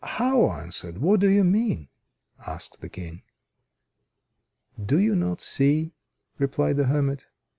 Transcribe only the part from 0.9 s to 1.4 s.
What do